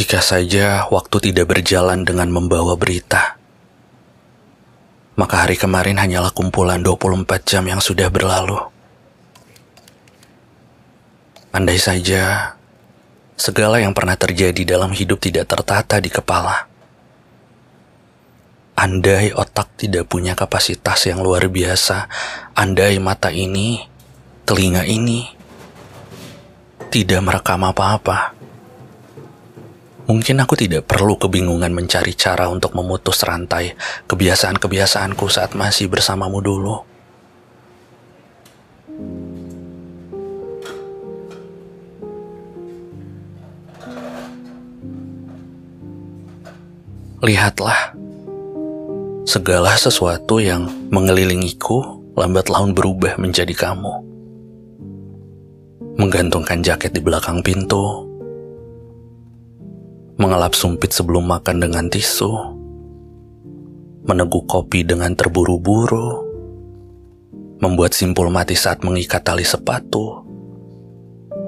Jika 0.00 0.24
saja 0.24 0.88
waktu 0.88 1.28
tidak 1.28 1.52
berjalan 1.52 2.08
dengan 2.08 2.32
membawa 2.32 2.72
berita, 2.72 3.36
maka 5.12 5.44
hari 5.44 5.60
kemarin 5.60 6.00
hanyalah 6.00 6.32
kumpulan 6.32 6.80
24 6.80 7.28
jam 7.44 7.68
yang 7.68 7.84
sudah 7.84 8.08
berlalu. 8.08 8.56
Andai 11.52 11.76
saja 11.76 12.56
segala 13.36 13.84
yang 13.84 13.92
pernah 13.92 14.16
terjadi 14.16 14.64
dalam 14.64 14.96
hidup 14.96 15.20
tidak 15.20 15.44
tertata 15.52 16.00
di 16.00 16.08
kepala. 16.08 16.64
Andai 18.80 19.36
otak 19.36 19.68
tidak 19.76 20.08
punya 20.08 20.32
kapasitas 20.32 21.12
yang 21.12 21.20
luar 21.20 21.44
biasa, 21.52 22.08
andai 22.56 22.96
mata 22.96 23.28
ini, 23.28 23.84
telinga 24.48 24.88
ini 24.88 25.28
tidak 26.88 27.20
merekam 27.20 27.68
apa-apa 27.68 28.39
Mungkin 30.10 30.42
aku 30.42 30.58
tidak 30.58 30.90
perlu 30.90 31.14
kebingungan 31.14 31.70
mencari 31.70 32.18
cara 32.18 32.50
untuk 32.50 32.74
memutus 32.74 33.22
rantai 33.22 33.78
kebiasaan-kebiasaanku 34.10 35.22
saat 35.30 35.54
masih 35.54 35.86
bersamamu 35.86 36.42
dulu. 36.42 36.82
Lihatlah, 47.22 47.94
segala 49.30 49.78
sesuatu 49.78 50.42
yang 50.42 50.66
mengelilingiku 50.90 52.02
lambat 52.18 52.50
laun 52.50 52.74
berubah 52.74 53.14
menjadi 53.14 53.54
kamu. 53.54 53.94
Menggantungkan 56.02 56.66
jaket 56.66 56.98
di 56.98 56.98
belakang 56.98 57.46
pintu, 57.46 58.09
mengelap 60.20 60.52
sumpit 60.52 60.92
sebelum 60.92 61.24
makan 61.24 61.64
dengan 61.64 61.88
tisu, 61.88 62.28
meneguk 64.04 64.44
kopi 64.44 64.84
dengan 64.84 65.16
terburu-buru, 65.16 66.28
membuat 67.64 67.96
simpul 67.96 68.28
mati 68.28 68.52
saat 68.52 68.84
mengikat 68.84 69.24
tali 69.24 69.48
sepatu, 69.48 70.20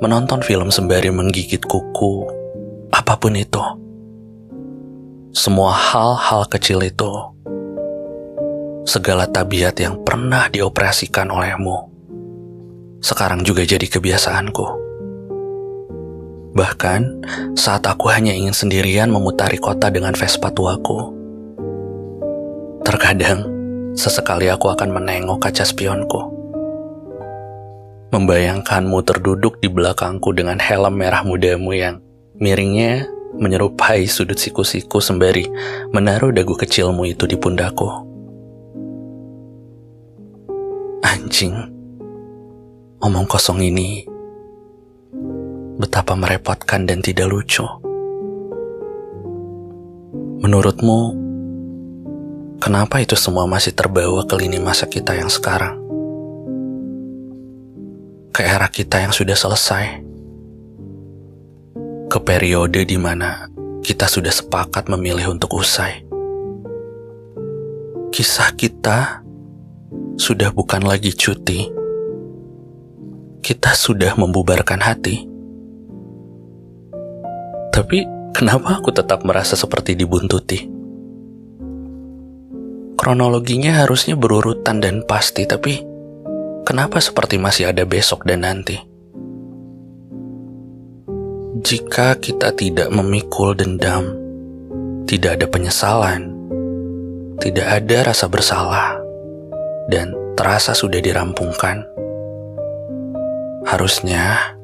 menonton 0.00 0.40
film 0.40 0.72
sembari 0.72 1.12
menggigit 1.12 1.60
kuku, 1.60 2.24
apa 2.88 3.20
pun 3.20 3.36
itu. 3.36 3.60
Semua 5.36 5.76
hal-hal 5.76 6.48
kecil 6.48 6.80
itu, 6.88 7.12
segala 8.88 9.28
tabiat 9.28 9.76
yang 9.76 10.00
pernah 10.08 10.48
dioperasikan 10.48 11.28
olehmu, 11.28 11.92
sekarang 13.04 13.44
juga 13.44 13.60
jadi 13.68 13.84
kebiasaanku. 13.84 14.83
Bahkan 16.54 17.26
saat 17.58 17.82
aku 17.82 18.06
hanya 18.14 18.30
ingin 18.30 18.54
sendirian 18.54 19.10
memutari 19.10 19.58
kota 19.58 19.90
dengan 19.90 20.14
Vespa 20.14 20.54
tuaku. 20.54 21.10
Terkadang, 22.86 23.42
sesekali 23.98 24.46
aku 24.46 24.70
akan 24.70 24.94
menengok 24.94 25.50
kaca 25.50 25.66
spionku. 25.66 26.30
Membayangkanmu 28.14 29.02
terduduk 29.02 29.58
di 29.58 29.66
belakangku 29.66 30.30
dengan 30.30 30.62
helm 30.62 30.94
merah 30.94 31.26
mudamu 31.26 31.74
yang 31.74 31.98
miringnya 32.38 33.10
menyerupai 33.34 34.06
sudut 34.06 34.38
siku-siku 34.38 35.02
sembari 35.02 35.50
menaruh 35.90 36.30
dagu 36.30 36.54
kecilmu 36.54 37.02
itu 37.10 37.26
di 37.26 37.34
pundakku. 37.34 37.90
Anjing, 41.02 41.58
omong 43.02 43.26
kosong 43.26 43.58
ini 43.58 44.13
betapa 45.84 46.16
merepotkan 46.16 46.88
dan 46.88 47.04
tidak 47.04 47.28
lucu. 47.28 47.60
Menurutmu, 50.40 51.12
kenapa 52.56 53.04
itu 53.04 53.12
semua 53.20 53.44
masih 53.44 53.76
terbawa 53.76 54.24
ke 54.24 54.32
lini 54.40 54.56
masa 54.56 54.88
kita 54.88 55.12
yang 55.12 55.28
sekarang? 55.28 55.76
Ke 58.32 58.48
era 58.48 58.64
kita 58.72 59.04
yang 59.04 59.12
sudah 59.12 59.36
selesai? 59.36 60.00
Ke 62.08 62.18
periode 62.24 62.88
di 62.88 62.96
mana 62.96 63.52
kita 63.84 64.08
sudah 64.08 64.32
sepakat 64.32 64.88
memilih 64.88 65.36
untuk 65.36 65.52
usai? 65.52 66.00
Kisah 68.08 68.56
kita 68.56 69.20
sudah 70.16 70.48
bukan 70.48 70.80
lagi 70.80 71.12
cuti. 71.12 71.68
Kita 73.44 73.76
sudah 73.76 74.16
membubarkan 74.16 74.80
hati 74.80 75.33
tapi 77.74 78.06
kenapa 78.30 78.78
aku 78.78 78.94
tetap 78.94 79.26
merasa 79.26 79.58
seperti 79.58 79.98
dibuntuti? 79.98 80.62
Kronologinya 82.94 83.82
harusnya 83.82 84.14
berurutan 84.14 84.78
dan 84.78 85.02
pasti, 85.02 85.42
tapi 85.42 85.82
kenapa 86.62 87.02
seperti 87.02 87.34
masih 87.42 87.74
ada 87.74 87.82
besok 87.82 88.22
dan 88.22 88.46
nanti? 88.46 88.78
Jika 91.66 92.14
kita 92.22 92.54
tidak 92.54 92.94
memikul 92.94 93.58
dendam, 93.58 94.14
tidak 95.10 95.42
ada 95.42 95.46
penyesalan, 95.50 96.30
tidak 97.42 97.66
ada 97.82 98.14
rasa 98.14 98.30
bersalah, 98.30 99.02
dan 99.90 100.14
terasa 100.38 100.78
sudah 100.78 101.02
dirampungkan, 101.02 101.82
harusnya 103.66 104.54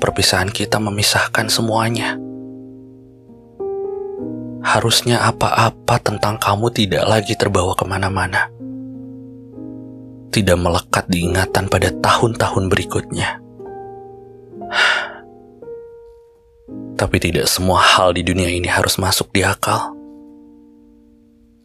perpisahan 0.00 0.50
kita 0.50 0.82
memisahkan 0.82 1.46
semuanya. 1.46 2.21
Harusnya 4.72 5.20
apa-apa 5.28 6.00
tentang 6.00 6.40
kamu 6.40 6.72
tidak 6.72 7.04
lagi 7.04 7.36
terbawa 7.36 7.76
ke 7.76 7.84
mana-mana. 7.84 8.48
Tidak 10.32 10.56
melekat 10.56 11.12
di 11.12 11.28
ingatan 11.28 11.68
pada 11.68 11.92
tahun-tahun 11.92 12.72
berikutnya. 12.72 13.36
Tapi 16.96 17.16
tidak 17.20 17.52
semua 17.52 17.84
hal 17.84 18.16
di 18.16 18.24
dunia 18.24 18.48
ini 18.48 18.64
harus 18.64 18.96
masuk 18.96 19.28
di 19.36 19.44
akal. 19.44 19.92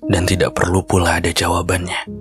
Dan 0.04 0.28
tidak 0.28 0.60
perlu 0.60 0.84
pula 0.84 1.24
ada 1.24 1.32
jawabannya. 1.32 2.12